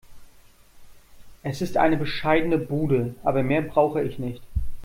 Es 1.43 1.61
ist 1.61 1.77
eine 1.77 1.95
bescheidene 1.95 2.57
Bude, 2.57 3.13
aber 3.21 3.43
mehr 3.43 3.61
brauche 3.61 4.01
ich 4.01 4.17
nicht. 4.17 4.41